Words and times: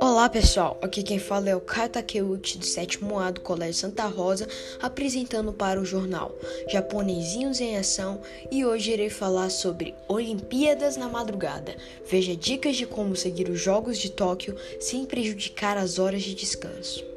Olá 0.00 0.28
pessoal, 0.28 0.78
aqui 0.82 1.02
quem 1.02 1.18
fala 1.18 1.50
é 1.50 1.54
o 1.54 1.60
Caio 1.60 1.90
Takeuchi 1.90 2.58
do 2.58 2.64
sétimo 2.64 3.18
A 3.18 3.30
do 3.30 3.40
Colégio 3.40 3.74
Santa 3.74 4.06
Rosa, 4.06 4.48
apresentando 4.80 5.52
para 5.52 5.80
o 5.80 5.84
jornal 5.84 6.34
Japonesinhos 6.68 7.60
em 7.60 7.76
Ação 7.76 8.20
e 8.50 8.64
hoje 8.64 8.92
irei 8.92 9.10
falar 9.10 9.50
sobre 9.50 9.94
Olimpíadas 10.08 10.96
na 10.96 11.08
Madrugada. 11.08 11.76
Veja 12.04 12.34
dicas 12.34 12.76
de 12.76 12.86
como 12.86 13.14
seguir 13.14 13.48
os 13.48 13.60
Jogos 13.60 13.98
de 13.98 14.10
Tóquio 14.10 14.56
sem 14.80 15.04
prejudicar 15.04 15.76
as 15.76 15.98
horas 15.98 16.22
de 16.22 16.34
descanso. 16.34 17.11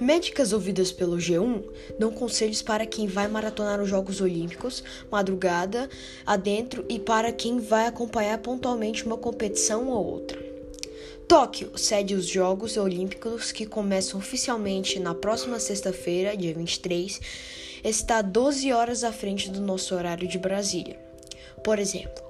Médicas 0.00 0.52
ouvidas 0.52 0.92
pelo 0.92 1.16
G1 1.16 1.64
dão 1.98 2.12
conselhos 2.12 2.62
para 2.62 2.86
quem 2.86 3.08
vai 3.08 3.26
maratonar 3.26 3.80
os 3.80 3.88
Jogos 3.88 4.20
Olímpicos, 4.20 4.84
madrugada 5.10 5.90
adentro 6.24 6.84
e 6.88 7.00
para 7.00 7.32
quem 7.32 7.58
vai 7.58 7.86
acompanhar 7.88 8.38
pontualmente 8.38 9.04
uma 9.04 9.16
competição 9.16 9.88
ou 9.88 10.06
outra. 10.06 10.38
Tóquio 11.26 11.76
cede 11.76 12.14
os 12.14 12.26
Jogos 12.26 12.76
Olímpicos 12.76 13.50
que 13.50 13.66
começam 13.66 14.20
oficialmente 14.20 15.00
na 15.00 15.16
próxima 15.16 15.58
sexta-feira, 15.58 16.36
dia 16.36 16.54
23, 16.54 17.20
está 17.82 18.22
12 18.22 18.72
horas 18.72 19.02
à 19.02 19.10
frente 19.10 19.50
do 19.50 19.60
nosso 19.60 19.96
horário 19.96 20.28
de 20.28 20.38
Brasília. 20.38 20.96
Por 21.64 21.80
exemplo, 21.80 22.22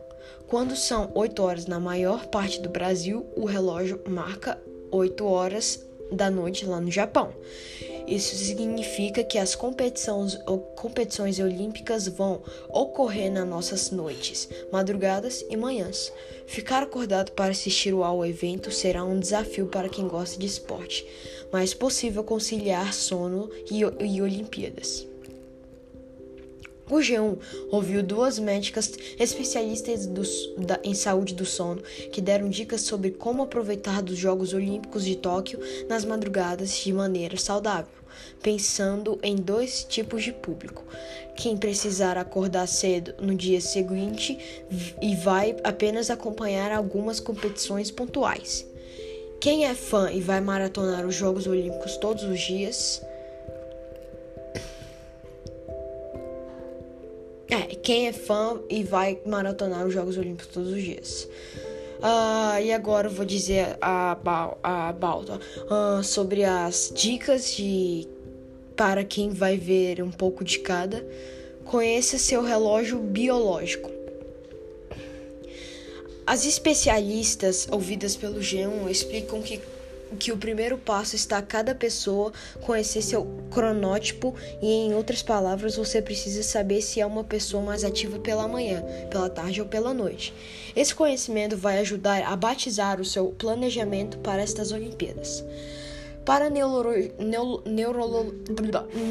quando 0.46 0.74
são 0.74 1.10
8 1.14 1.42
horas 1.42 1.66
na 1.66 1.78
maior 1.78 2.28
parte 2.28 2.62
do 2.62 2.70
Brasil, 2.70 3.26
o 3.36 3.44
relógio 3.44 4.00
marca 4.08 4.58
8 4.90 5.22
horas 5.26 5.86
da 6.10 6.30
noite 6.30 6.64
lá 6.64 6.80
no 6.80 6.90
Japão. 6.90 7.32
Isso 8.06 8.34
significa 8.36 9.22
que 9.22 9.36
as 9.36 9.54
competições, 9.54 10.38
competições 10.74 11.38
olímpicas 11.38 12.08
vão 12.08 12.42
ocorrer 12.70 13.30
nas 13.30 13.46
nossas 13.46 13.90
noites, 13.90 14.48
madrugadas 14.72 15.44
e 15.50 15.56
manhãs. 15.56 16.12
Ficar 16.46 16.82
acordado 16.82 17.32
para 17.32 17.50
assistir 17.50 17.92
ao 17.92 18.24
evento 18.24 18.70
será 18.70 19.04
um 19.04 19.18
desafio 19.18 19.66
para 19.66 19.88
quem 19.88 20.08
gosta 20.08 20.38
de 20.38 20.46
esporte, 20.46 21.06
mas 21.52 21.74
possível 21.74 22.24
conciliar 22.24 22.94
sono 22.94 23.50
e, 23.70 23.80
e 23.80 24.22
Olimpíadas. 24.22 25.07
O 26.90 26.96
G1 26.96 27.38
ouviu 27.70 28.02
duas 28.02 28.38
médicas 28.38 28.90
especialistas 29.18 30.06
do, 30.06 30.22
da, 30.56 30.80
em 30.82 30.94
saúde 30.94 31.34
do 31.34 31.44
sono 31.44 31.82
que 32.10 32.20
deram 32.20 32.48
dicas 32.48 32.80
sobre 32.80 33.10
como 33.10 33.42
aproveitar 33.42 34.02
dos 34.02 34.16
Jogos 34.16 34.54
Olímpicos 34.54 35.04
de 35.04 35.14
Tóquio 35.16 35.60
nas 35.86 36.04
madrugadas 36.04 36.74
de 36.78 36.90
maneira 36.92 37.36
saudável, 37.36 37.92
pensando 38.42 39.18
em 39.22 39.36
dois 39.36 39.84
tipos 39.84 40.24
de 40.24 40.32
público: 40.32 40.82
quem 41.36 41.58
precisar 41.58 42.16
acordar 42.16 42.66
cedo 42.66 43.14
no 43.20 43.34
dia 43.34 43.60
seguinte 43.60 44.38
e 45.02 45.14
vai 45.16 45.56
apenas 45.62 46.08
acompanhar 46.08 46.72
algumas 46.72 47.20
competições 47.20 47.90
pontuais. 47.90 48.66
Quem 49.40 49.66
é 49.66 49.74
fã 49.74 50.10
e 50.10 50.20
vai 50.20 50.40
maratonar 50.40 51.06
os 51.06 51.14
Jogos 51.14 51.46
Olímpicos 51.46 51.98
todos 51.98 52.24
os 52.24 52.40
dias 52.40 53.02
É, 57.50 57.74
quem 57.76 58.08
é 58.08 58.12
fã 58.12 58.60
e 58.68 58.84
vai 58.84 59.18
maratonar 59.24 59.86
os 59.86 59.94
Jogos 59.94 60.18
Olímpicos 60.18 60.52
todos 60.52 60.70
os 60.70 60.82
dias. 60.82 61.28
Uh, 61.98 62.62
e 62.62 62.72
agora 62.72 63.08
eu 63.08 63.10
vou 63.10 63.24
dizer 63.24 63.76
a, 63.80 64.16
a, 64.62 64.88
a 64.88 64.92
Balta 64.92 65.40
uh, 65.64 66.04
sobre 66.04 66.44
as 66.44 66.92
dicas 66.94 67.54
de 67.56 68.06
para 68.76 69.02
quem 69.02 69.30
vai 69.30 69.56
ver 69.56 70.02
um 70.02 70.10
pouco 70.10 70.44
de 70.44 70.60
cada. 70.60 71.04
Conheça 71.64 72.18
seu 72.18 72.42
relógio 72.42 72.98
biológico. 72.98 73.90
As 76.24 76.44
especialistas 76.44 77.66
ouvidas 77.70 78.14
pelo 78.14 78.40
G1 78.40 78.90
explicam 78.90 79.40
que 79.40 79.58
que 80.18 80.32
o 80.32 80.36
primeiro 80.36 80.78
passo 80.78 81.16
está 81.16 81.40
cada 81.42 81.74
pessoa 81.74 82.32
conhecer 82.60 83.02
seu 83.02 83.26
cronótipo 83.50 84.34
e, 84.62 84.66
em 84.66 84.94
outras 84.94 85.22
palavras, 85.22 85.76
você 85.76 86.00
precisa 86.00 86.42
saber 86.42 86.80
se 86.82 87.00
é 87.00 87.06
uma 87.06 87.24
pessoa 87.24 87.62
mais 87.62 87.84
ativa 87.84 88.18
pela 88.18 88.48
manhã, 88.48 88.82
pela 89.10 89.28
tarde 89.28 89.60
ou 89.60 89.66
pela 89.66 89.92
noite. 89.92 90.32
Esse 90.74 90.94
conhecimento 90.94 91.56
vai 91.56 91.78
ajudar 91.78 92.22
a 92.22 92.36
batizar 92.36 93.00
o 93.00 93.04
seu 93.04 93.26
planejamento 93.28 94.18
para 94.18 94.42
estas 94.42 94.72
Olimpíadas. 94.72 95.44
Para 96.28 96.50
neuro, 96.50 96.90
neuro, 97.18 97.62
neuro, 97.64 98.34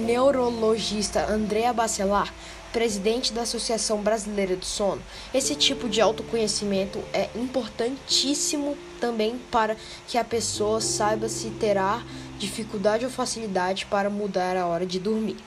neurologista 0.06 1.26
Andrea 1.26 1.74
Bacelar, 1.74 2.32
presidente 2.72 3.34
da 3.34 3.42
Associação 3.42 4.04
Brasileira 4.04 4.56
do 4.56 4.64
Sono, 4.64 5.02
esse 5.34 5.56
tipo 5.56 5.90
de 5.90 6.00
autoconhecimento 6.00 7.00
é 7.12 7.28
importantíssimo 7.34 8.78
também 9.02 9.40
para 9.50 9.76
que 10.08 10.16
a 10.16 10.24
pessoa 10.24 10.80
saiba 10.80 11.28
se 11.28 11.50
terá 11.50 12.06
dificuldade 12.38 13.04
ou 13.04 13.10
facilidade 13.10 13.88
para 13.88 14.12
mudar 14.12 14.56
a 14.56 14.68
hora 14.68 14.86
de 14.86 15.00
dormir. 15.00 15.38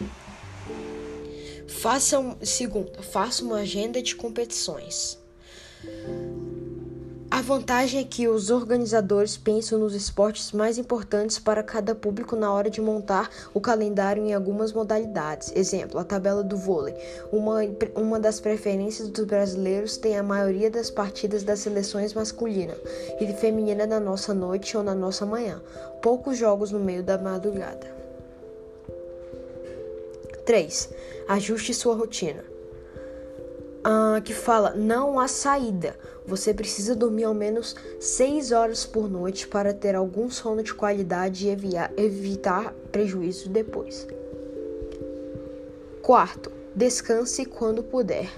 Faça 1.69 2.19
um, 2.19 2.37
segundo, 2.42 3.00
faça 3.00 3.44
uma 3.44 3.58
agenda 3.58 4.02
de 4.02 4.16
competições. 4.16 5.20
A 7.41 7.43
vantagem 7.43 8.03
é 8.03 8.05
que 8.05 8.28
os 8.28 8.51
organizadores 8.51 9.34
pensam 9.34 9.78
nos 9.78 9.95
esportes 9.95 10.53
mais 10.53 10.77
importantes 10.77 11.39
para 11.39 11.62
cada 11.62 11.95
público 11.95 12.37
na 12.37 12.53
hora 12.53 12.69
de 12.69 12.83
montar 12.83 13.31
o 13.55 13.61
calendário 13.62 14.23
em 14.23 14.34
algumas 14.34 14.75
modalidades. 14.75 15.50
Exemplo, 15.56 15.99
a 15.99 16.05
tabela 16.05 16.45
do 16.45 16.55
vôlei. 16.55 16.95
Uma, 17.33 17.61
uma 17.95 18.21
das 18.21 18.41
preferências 18.41 19.09
dos 19.09 19.25
brasileiros 19.25 19.97
tem 19.97 20.19
a 20.19 20.23
maioria 20.23 20.71
das 20.71 20.91
partidas 20.91 21.43
das 21.43 21.61
seleções 21.61 22.12
masculina 22.12 22.75
e 23.19 23.33
feminina 23.33 23.87
na 23.87 23.99
nossa 23.99 24.34
noite 24.34 24.77
ou 24.77 24.83
na 24.83 24.95
nossa 24.95 25.25
manhã. 25.25 25.62
Poucos 26.03 26.37
jogos 26.37 26.71
no 26.71 26.79
meio 26.79 27.03
da 27.03 27.17
madrugada. 27.17 27.91
3. 30.45 30.91
Ajuste 31.27 31.73
sua 31.73 31.95
rotina 31.95 32.59
uh, 33.81 34.21
que 34.23 34.35
fala 34.35 34.75
não 34.75 35.19
há 35.19 35.29
saída. 35.29 35.97
Você 36.27 36.55
precisa 36.55 36.95
dormir 36.95 37.25
ao 37.25 37.35
menos 37.35 37.75
6 37.99 38.53
horas 38.53 38.87
por 38.87 39.11
noite 39.11 39.47
para 39.47 39.73
ter 39.73 39.95
algum 39.95 40.31
sono 40.31 40.63
de 40.63 40.75
qualidade 40.75 41.47
e 41.47 41.51
evitar, 41.51 41.93
evitar 41.97 42.73
prejuízos 42.93 43.49
depois. 43.49 44.07
Quarto, 46.03 46.53
descanse 46.75 47.45
quando 47.45 47.83
puder. 47.83 48.31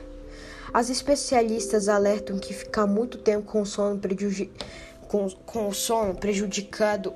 As 0.73 0.89
especialistas 0.89 1.89
alertam 1.89 2.39
que 2.39 2.55
ficar 2.55 2.87
muito 2.87 3.19
tempo 3.19 3.53
com 3.53 3.65
sono 3.65 3.99
prejudica 3.99 4.65
com, 5.13 5.29
com 5.45 5.69
o 5.69 5.75
sono 5.75 6.15
prejudicado 6.15 7.13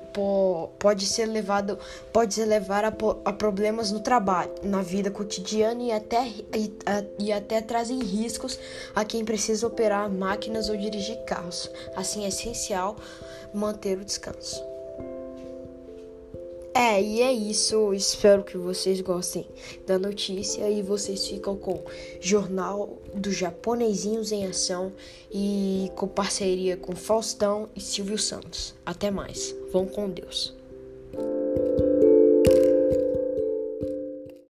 pode 0.77 1.07
ser 1.07 1.25
levado 1.25 1.79
pode 2.13 2.35
ser 2.35 2.45
levar 2.45 2.85
a, 2.85 2.93
a, 3.25 3.33
problemas 3.33 3.91
no 3.91 3.99
trabalho, 3.99 4.51
na 4.61 4.83
vida 4.83 5.09
cotidiana 5.09 5.81
e 5.81 5.91
até, 5.91 6.27
e, 6.27 6.77
a, 6.85 7.03
e 7.17 7.31
até 7.31 7.59
trazem 7.59 7.99
riscos 7.99 8.59
a 8.93 9.03
quem 9.03 9.25
precisa 9.25 9.65
operar 9.65 10.07
máquinas 10.11 10.69
ou 10.69 10.77
dirigir 10.77 11.17
carros. 11.25 11.71
Assim 11.95 12.23
é 12.23 12.27
essencial 12.27 12.95
manter 13.51 13.97
o 13.97 14.05
descanso. 14.05 14.76
É, 16.79 17.01
e 17.01 17.23
é 17.23 17.33
isso. 17.33 17.91
Espero 17.91 18.43
que 18.43 18.55
vocês 18.55 19.01
gostem 19.01 19.47
da 19.87 19.97
notícia 19.97 20.69
e 20.69 20.83
vocês 20.83 21.27
ficam 21.27 21.57
com 21.57 21.83
Jornal 22.21 23.01
dos 23.15 23.35
Japonesinhos 23.35 24.31
em 24.31 24.45
Ação 24.45 24.93
e 25.31 25.91
com 25.95 26.07
parceria 26.07 26.77
com 26.77 26.95
Faustão 26.95 27.67
e 27.75 27.81
Silvio 27.81 28.19
Santos. 28.19 28.75
Até 28.85 29.09
mais. 29.09 29.55
Vão 29.71 29.87
com 29.87 30.07
Deus. 30.07 30.55